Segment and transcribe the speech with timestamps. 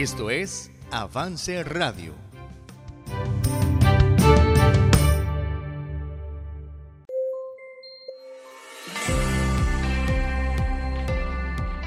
[0.00, 2.14] Esto es Avance Radio.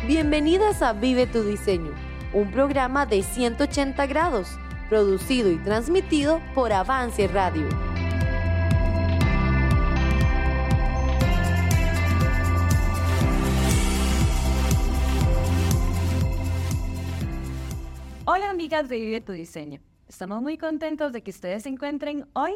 [0.06, 1.94] Bienvenidas a Vive tu Diseño,
[2.34, 4.50] un programa de 180 grados,
[4.90, 7.70] producido y transmitido por Avance Radio.
[18.34, 19.82] Hola amigas de Vive tu Diseño.
[20.08, 22.54] Estamos muy contentos de que ustedes se encuentren hoy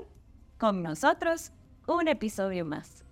[0.57, 1.51] con nosotros
[1.85, 3.03] un episodio más.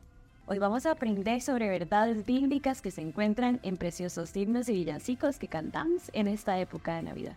[0.45, 5.39] Hoy vamos a aprender sobre verdades bíblicas que se encuentran en preciosos himnos y villancicos
[5.39, 7.35] que cantamos en esta época de Navidad.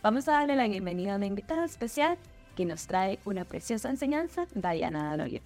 [0.00, 2.16] Vamos a darle la bienvenida a una invitada especial
[2.54, 5.40] que nos trae una preciosa enseñanza, Diana Daloyo.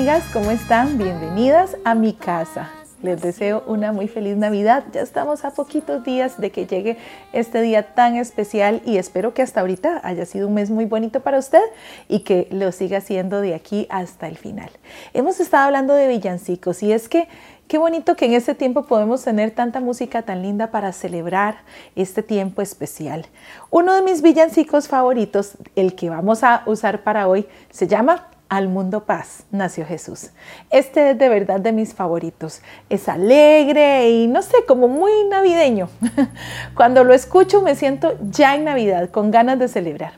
[0.00, 0.96] Amigas, ¿cómo están?
[0.96, 2.70] Bienvenidas a mi casa.
[3.02, 4.82] Les deseo una muy feliz Navidad.
[4.94, 6.96] Ya estamos a poquitos días de que llegue
[7.34, 11.20] este día tan especial y espero que hasta ahorita haya sido un mes muy bonito
[11.20, 11.60] para usted
[12.08, 14.70] y que lo siga siendo de aquí hasta el final.
[15.12, 17.28] Hemos estado hablando de villancicos y es que
[17.68, 21.58] Qué bonito que en este tiempo podemos tener tanta música tan linda para celebrar
[21.94, 23.26] este tiempo especial.
[23.70, 28.68] Uno de mis villancicos favoritos, el que vamos a usar para hoy, se llama al
[28.68, 30.30] mundo paz nació Jesús.
[30.70, 32.60] Este es de verdad de mis favoritos.
[32.90, 35.88] Es alegre y no sé, como muy navideño.
[36.74, 40.14] Cuando lo escucho me siento ya en Navidad, con ganas de celebrar.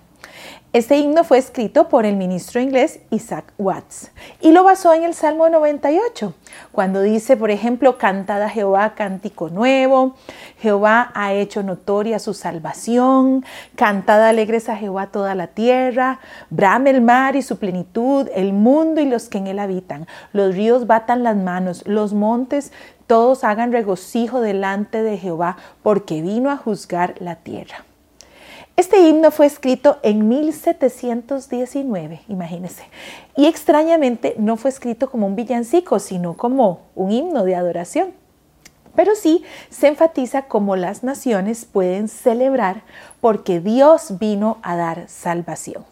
[0.73, 5.12] Este himno fue escrito por el ministro inglés Isaac Watts y lo basó en el
[5.12, 6.33] Salmo 98,
[6.73, 10.15] cuando dice, por ejemplo, cantada Jehová cántico nuevo,
[10.61, 13.45] Jehová ha hecho notoria su salvación,
[13.77, 19.03] cantada alegres a Jehová toda la tierra, brame el mar y su plenitud, el mundo
[19.03, 22.72] y los que en él habitan, los ríos batan las manos, los montes
[23.06, 27.84] todos hagan regocijo delante de Jehová, porque vino a juzgar la tierra.
[28.75, 32.84] Este himno fue escrito en 1719, imagínense.
[33.37, 38.15] Y extrañamente no fue escrito como un villancico, sino como un himno de adoración.
[38.94, 42.82] Pero sí se enfatiza cómo las naciones pueden celebrar
[43.21, 45.91] porque Dios vino a dar salvación.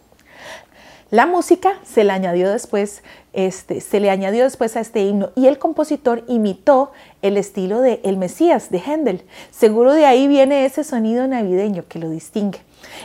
[1.10, 5.48] La música se le añadió después, este, se le añadió después a este himno y
[5.48, 9.24] el compositor imitó el estilo de El Mesías de Händel.
[9.50, 12.60] Seguro de ahí viene ese sonido navideño que lo distingue.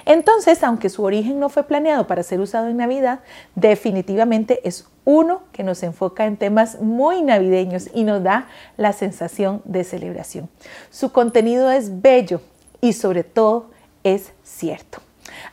[0.06, 3.22] Entonces, aunque su origen no fue planeado para ser usado en Navidad,
[3.56, 9.64] definitivamente es uno que nos enfoca en temas muy navideños y nos da la sensación
[9.66, 10.48] de celebración.
[10.92, 12.42] Su contenido es bello
[12.82, 13.72] y sobre todo
[14.04, 15.00] es cierto.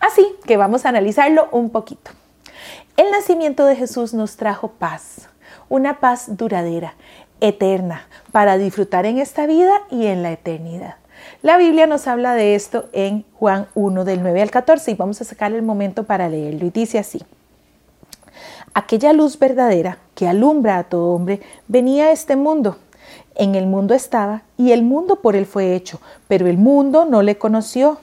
[0.00, 2.10] Así que vamos a analizarlo un poquito.
[2.96, 5.28] El nacimiento de Jesús nos trajo paz,
[5.68, 6.94] una paz duradera,
[7.40, 10.96] eterna, para disfrutar en esta vida y en la eternidad.
[11.42, 15.20] La Biblia nos habla de esto en Juan 1 del 9 al 14 y vamos
[15.20, 17.20] a sacar el momento para leerlo y dice así.
[18.74, 22.78] Aquella luz verdadera que alumbra a todo hombre venía a este mundo.
[23.34, 27.22] En el mundo estaba y el mundo por él fue hecho, pero el mundo no
[27.22, 27.98] le conoció.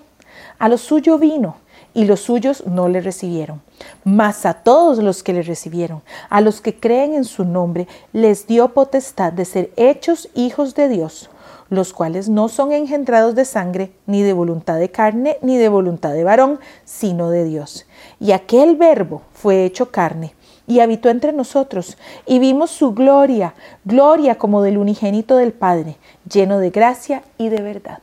[0.57, 1.57] A lo suyo vino
[1.93, 3.61] y los suyos no le recibieron.
[4.03, 8.47] Mas a todos los que le recibieron, a los que creen en su nombre, les
[8.47, 11.29] dio potestad de ser hechos hijos de Dios
[11.69, 16.13] los cuales no son engendrados de sangre, ni de voluntad de carne, ni de voluntad
[16.13, 17.85] de varón, sino de Dios.
[18.19, 20.33] Y aquel verbo fue hecho carne
[20.67, 21.97] y habitó entre nosotros,
[22.27, 23.55] y vimos su gloria,
[23.85, 25.97] gloria como del unigénito del Padre,
[26.31, 27.99] lleno de gracia y de verdad.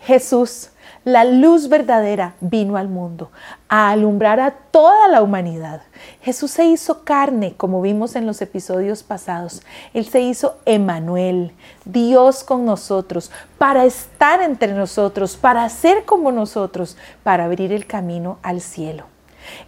[0.00, 0.68] Jesús,
[1.04, 3.30] la luz verdadera vino al mundo
[3.68, 5.82] a alumbrar a toda la humanidad.
[6.20, 9.62] Jesús se hizo carne, como vimos en los episodios pasados.
[9.94, 11.52] Él se hizo Emanuel,
[11.84, 18.38] Dios con nosotros, para estar entre nosotros, para ser como nosotros, para abrir el camino
[18.42, 19.04] al cielo.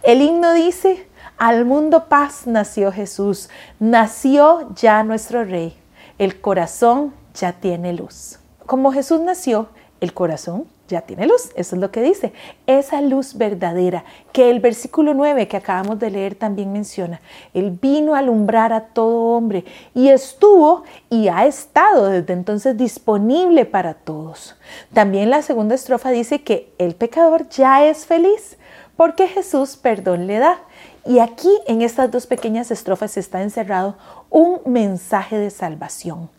[0.03, 1.07] El himno dice,
[1.37, 5.77] al mundo paz nació Jesús, nació ya nuestro Rey,
[6.17, 8.39] el corazón ya tiene luz.
[8.65, 9.67] Como Jesús nació,
[9.99, 12.33] el corazón ya tiene luz, eso es lo que dice.
[12.67, 17.21] Esa luz verdadera que el versículo 9 que acabamos de leer también menciona.
[17.53, 23.65] Él vino a alumbrar a todo hombre y estuvo y ha estado desde entonces disponible
[23.65, 24.55] para todos.
[24.93, 28.57] También la segunda estrofa dice que el pecador ya es feliz
[28.95, 30.59] porque Jesús perdón le da
[31.05, 33.95] Y aquí en estas dos pequeñas estrofas está encerrado
[34.31, 36.29] un mensaje de salvación.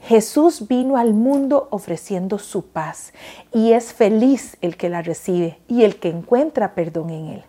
[0.00, 3.12] Jesús vino al mundo ofreciendo su paz
[3.52, 7.44] y es feliz el que la recibe y el que encuentra perdón en él.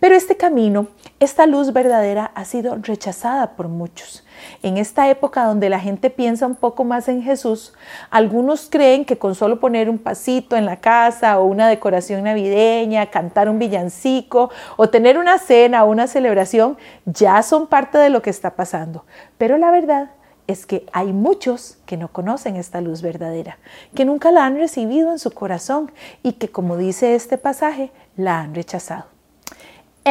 [0.00, 0.86] Pero este camino,
[1.18, 4.24] esta luz verdadera ha sido rechazada por muchos.
[4.62, 7.72] En esta época donde la gente piensa un poco más en Jesús,
[8.10, 13.10] algunos creen que con solo poner un pasito en la casa o una decoración navideña,
[13.10, 18.22] cantar un villancico o tener una cena o una celebración, ya son parte de lo
[18.22, 19.04] que está pasando.
[19.36, 20.10] Pero la verdad
[20.46, 23.58] es que hay muchos que no conocen esta luz verdadera,
[23.96, 25.90] que nunca la han recibido en su corazón
[26.22, 29.17] y que, como dice este pasaje, la han rechazado.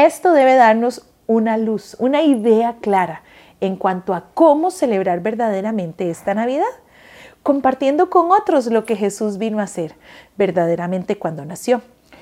[0.05, 3.23] Esto debe darnos una luz, una idea clara
[3.61, 6.67] en cuanto a cómo celebrar verdaderamente esta Navidad,
[7.41, 9.95] compartiendo con otros lo que Jesús vino a hacer
[10.37, 11.81] verdaderamente cuando nació.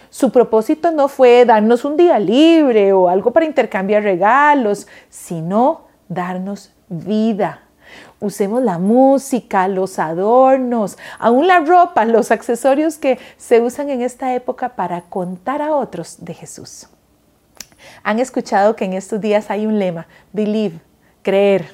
[0.09, 6.71] Su propósito no fue darnos un día libre o algo para intercambiar regalos, sino darnos
[6.87, 7.63] vida.
[8.21, 14.33] Usemos la música, los adornos, aún la ropa, los accesorios que se usan en esta
[14.33, 16.87] época para contar a otros de Jesús.
[18.03, 20.79] Han escuchado que en estos días hay un lema, believe,
[21.21, 21.65] creer.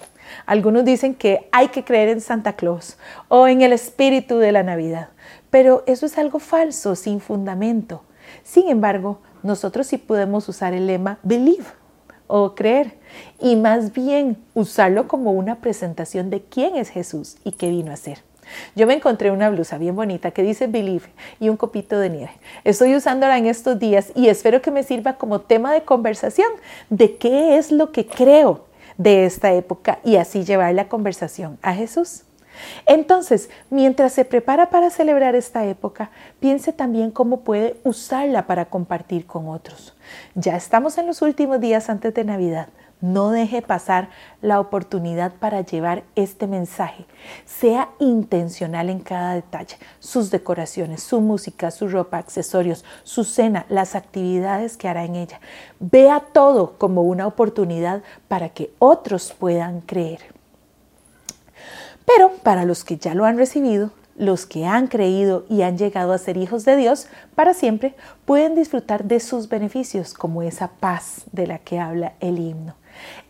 [0.45, 2.97] Algunos dicen que hay que creer en Santa Claus
[3.27, 5.09] o en el espíritu de la Navidad,
[5.49, 8.03] pero eso es algo falso, sin fundamento.
[8.43, 11.65] Sin embargo, nosotros sí podemos usar el lema believe
[12.27, 12.97] o creer
[13.39, 17.97] y más bien usarlo como una presentación de quién es Jesús y qué vino a
[17.97, 18.23] ser.
[18.75, 21.07] Yo me encontré una blusa bien bonita que dice Believe
[21.39, 22.31] y un copito de nieve.
[22.63, 26.49] Estoy usándola en estos días y espero que me sirva como tema de conversación
[26.89, 28.65] de qué es lo que creo
[28.97, 32.23] de esta época y así llevar la conversación a Jesús.
[32.85, 39.25] Entonces, mientras se prepara para celebrar esta época, piense también cómo puede usarla para compartir
[39.25, 39.95] con otros.
[40.35, 42.67] Ya estamos en los últimos días antes de Navidad.
[43.01, 44.09] No deje pasar
[44.41, 47.05] la oportunidad para llevar este mensaje.
[47.45, 53.95] Sea intencional en cada detalle, sus decoraciones, su música, su ropa, accesorios, su cena, las
[53.95, 55.41] actividades que hará en ella.
[55.79, 60.19] Vea todo como una oportunidad para que otros puedan creer.
[62.05, 66.13] Pero para los que ya lo han recibido, los que han creído y han llegado
[66.13, 67.95] a ser hijos de Dios para siempre,
[68.25, 72.75] pueden disfrutar de sus beneficios, como esa paz de la que habla el himno.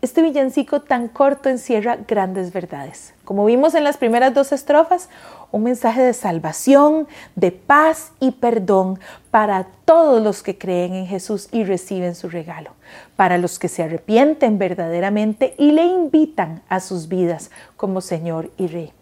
[0.01, 3.13] Este villancico tan corto encierra grandes verdades.
[3.23, 5.09] Como vimos en las primeras dos estrofas,
[5.51, 11.50] un mensaje de salvación, de paz y perdón para todos los que creen en Jesús
[11.51, 12.71] y reciben su regalo,
[13.15, 18.67] para los que se arrepienten verdaderamente y le invitan a sus vidas como Señor y
[18.67, 18.94] Rey.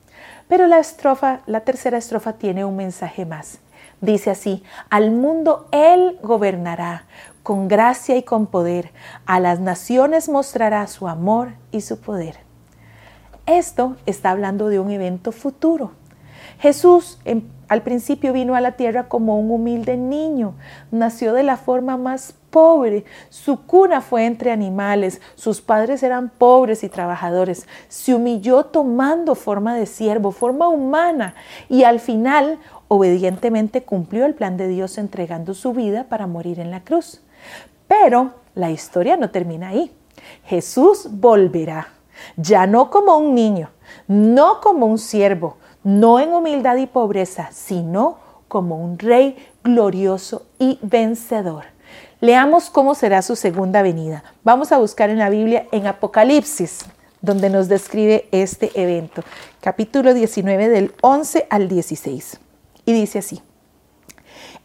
[0.48, 3.60] Pero la tercera estrofa tiene un mensaje más.
[4.01, 7.06] Dice así, al mundo Él gobernará
[7.50, 8.92] con gracia y con poder.
[9.25, 12.36] A las naciones mostrará su amor y su poder.
[13.48, 15.94] Esto está hablando de un evento futuro.
[16.60, 17.18] Jesús
[17.68, 20.54] al principio vino a la tierra como un humilde niño,
[20.92, 26.84] nació de la forma más pobre, su cuna fue entre animales, sus padres eran pobres
[26.84, 31.34] y trabajadores, se humilló tomando forma de siervo, forma humana,
[31.68, 32.60] y al final
[32.90, 37.24] obedientemente cumplió el plan de Dios entregando su vida para morir en la cruz.
[37.88, 39.91] Pero la historia no termina ahí.
[40.45, 41.89] Jesús volverá,
[42.36, 43.69] ya no como un niño,
[44.07, 50.80] no como un siervo, no en humildad y pobreza, sino como un rey glorioso y
[50.81, 51.65] vencedor.
[52.19, 54.24] Leamos cómo será su segunda venida.
[54.43, 56.86] Vamos a buscar en la Biblia en Apocalipsis,
[57.22, 59.24] donde nos describe este evento,
[59.62, 62.39] capítulo 19 del 11 al 16.
[62.86, 63.41] Y dice así,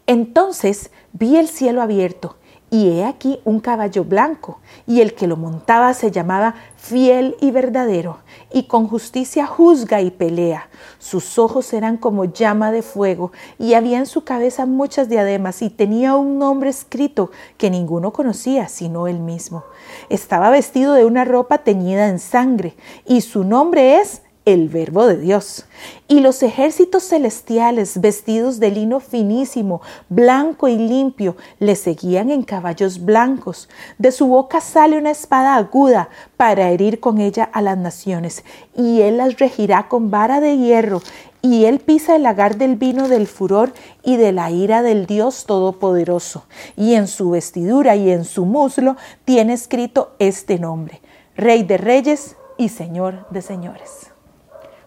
[0.07, 2.37] entonces vi el cielo abierto
[2.75, 7.51] y he aquí un caballo blanco, y el que lo montaba se llamaba fiel y
[7.51, 8.17] verdadero,
[8.51, 10.67] y con justicia juzga y pelea.
[10.99, 15.69] Sus ojos eran como llama de fuego, y había en su cabeza muchas diademas, y
[15.69, 19.63] tenía un nombre escrito que ninguno conocía, sino él mismo.
[20.09, 25.17] Estaba vestido de una ropa teñida en sangre, y su nombre es el verbo de
[25.17, 25.65] Dios.
[26.07, 33.03] Y los ejércitos celestiales, vestidos de lino finísimo, blanco y limpio, le seguían en caballos
[33.03, 33.67] blancos.
[33.97, 38.43] De su boca sale una espada aguda para herir con ella a las naciones,
[38.77, 41.01] y él las regirá con vara de hierro,
[41.41, 43.73] y él pisa el lagar del vino del furor
[44.03, 46.45] y de la ira del Dios Todopoderoso.
[46.75, 51.01] Y en su vestidura y en su muslo tiene escrito este nombre,
[51.35, 54.14] Rey de Reyes y Señor de Señores.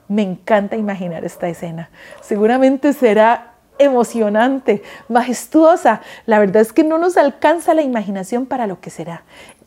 [0.08, 1.90] Me encanta imaginar esta escena.
[2.22, 6.00] Seguramente será emocionante, majestuosa.
[6.26, 9.22] La verdad es que no nos alcanza la imaginación para lo que será.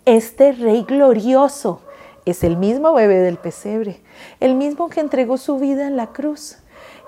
[0.06, 1.82] Este rey glorioso
[2.26, 4.02] es el mismo bebé del pesebre,
[4.40, 6.58] el mismo que entregó su vida en la cruz.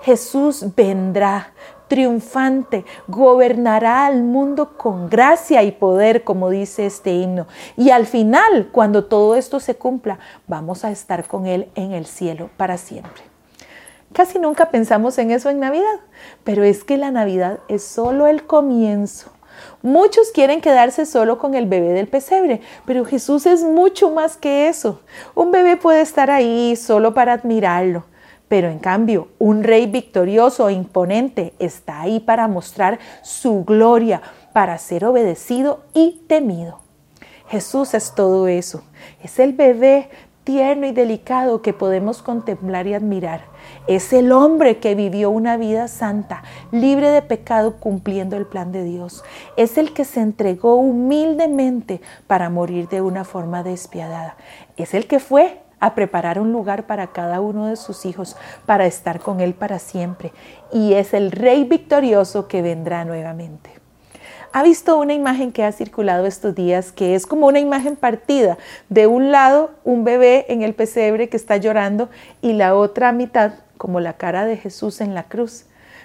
[0.02, 1.52] Jesús vendrá
[1.88, 7.46] triunfante, gobernará al mundo con gracia y poder, como dice este himno.
[7.76, 12.06] Y al final, cuando todo esto se cumpla, vamos a estar con Él en el
[12.06, 13.22] cielo para siempre.
[14.12, 16.00] Casi nunca pensamos en eso en Navidad,
[16.44, 19.32] pero es que la Navidad es solo el comienzo.
[19.82, 24.68] Muchos quieren quedarse solo con el bebé del pesebre, pero Jesús es mucho más que
[24.68, 25.00] eso.
[25.34, 28.04] Un bebé puede estar ahí solo para admirarlo,
[28.54, 34.78] pero en cambio un rey victorioso e imponente está ahí para mostrar su gloria, para
[34.78, 36.78] ser obedecido y temido.
[37.48, 38.84] Jesús es todo eso.
[39.24, 40.08] Es el bebé
[40.44, 43.40] tierno y delicado que podemos contemplar y admirar.
[43.88, 48.84] Es el hombre que vivió una vida santa, libre de pecado, cumpliendo el plan de
[48.84, 49.24] Dios.
[49.56, 54.36] Es el que se entregó humildemente para morir de una forma despiadada.
[54.76, 58.36] Es el que fue a preparar un lugar para cada uno de sus hijos,
[58.66, 60.32] para estar con Él para siempre.
[60.72, 63.84] Y es el Rey victorioso que vendrá nuevamente
[64.54, 68.56] ha visto una imagen que ha circulado estos días que es como una imagen partida.
[68.88, 72.08] De un lado, un bebé en el pesebre que está llorando
[72.40, 75.64] y la otra mitad, como la cara de Jesús en la cruz.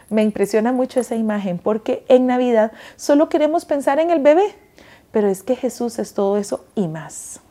[0.09, 4.55] Me impresiona mucho esa imagen porque en Navidad solo queremos pensar en el bebé,
[5.11, 7.41] pero es que Jesús es todo eso y más.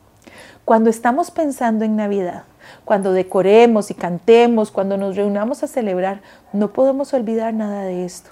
[0.65, 2.43] Cuando estamos pensando en Navidad,
[2.85, 6.21] cuando decoremos y cantemos, cuando nos reunamos a celebrar,
[6.53, 8.31] no podemos olvidar nada de esto.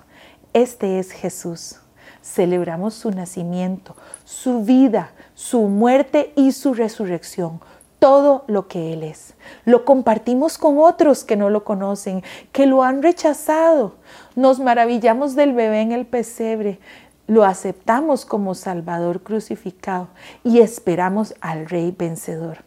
[0.54, 1.80] Este es Jesús
[2.28, 3.96] celebramos su nacimiento,
[4.26, 7.62] su vida, su muerte y su resurrección,
[8.00, 9.34] todo lo que Él es.
[9.66, 13.96] Lo compartimos con otros que no lo conocen, que lo han rechazado.
[14.36, 16.80] Nos maravillamos del bebé en el pesebre,
[17.28, 20.08] lo aceptamos como Salvador crucificado
[20.44, 22.60] y esperamos al Rey vencedor.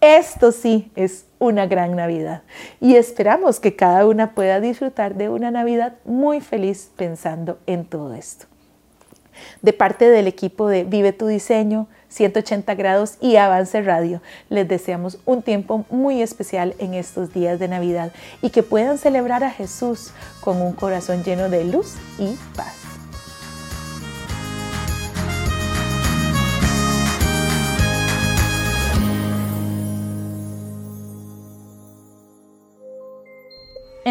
[0.00, 2.42] Esto sí es una gran Navidad
[2.80, 8.14] y esperamos que cada una pueda disfrutar de una Navidad muy feliz pensando en todo
[8.14, 8.46] esto
[9.62, 14.20] de parte del equipo de Vive tu Diseño, 180 grados y Avance Radio.
[14.48, 19.44] Les deseamos un tiempo muy especial en estos días de Navidad y que puedan celebrar
[19.44, 22.91] a Jesús con un corazón lleno de luz y paz.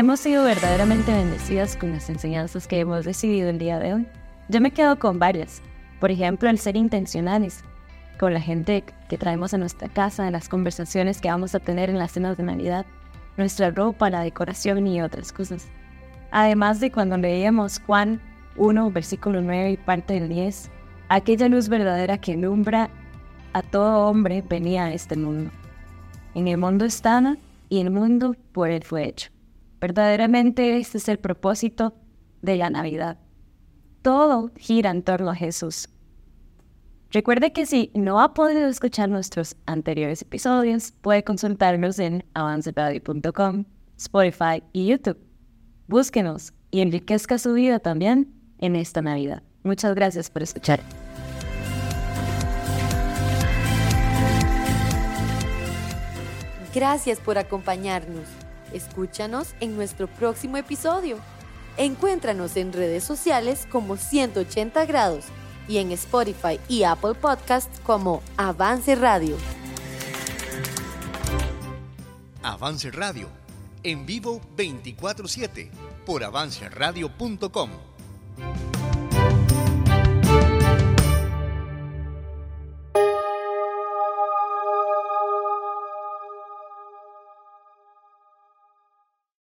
[0.02, 4.08] Hemos sido verdaderamente bendecidas con las enseñanzas que hemos recibido el día de hoy.
[4.50, 5.62] Yo me quedo con varias.
[6.00, 7.64] Por ejemplo, el ser intencionales
[8.20, 11.92] con la gente que traemos a nuestra casa, en las conversaciones que vamos a tener
[11.92, 12.88] en las cenas de Navidad,
[13.38, 15.68] nuestra ropa, la decoración y otras cosas.
[16.32, 18.20] Además de cuando leíamos Juan
[18.56, 20.72] 1, versículo 9 y parte del 10,
[21.10, 22.90] aquella luz verdadera que alumbra
[23.54, 25.52] a todo hombre venía a este mundo.
[26.34, 27.38] En el mundo estaba
[27.70, 29.31] y el mundo por él fue hecho.
[29.82, 31.96] Verdaderamente este es el propósito
[32.42, 33.18] de la Navidad
[34.02, 35.90] todo gira en torno a Jesús.
[37.12, 43.66] Recuerde que si no ha podido escuchar nuestros anteriores episodios, puede consultarnos en avanceradio.com,
[43.98, 45.18] Spotify y YouTube.
[45.88, 49.44] Búsquenos y enriquezca su vida también en esta Navidad.
[49.64, 50.80] Muchas gracias por escuchar.
[56.74, 58.41] Gracias por acompañarnos.
[58.74, 61.18] Escúchanos en nuestro próximo episodio.
[61.78, 65.26] Encuéntranos en redes sociales como 180 grados
[65.68, 69.38] y en Spotify y Apple Podcasts como Avance Radio.
[72.44, 73.28] Avance Radio,
[73.84, 75.70] en vivo 24/7
[76.06, 77.70] por avanceradio.com.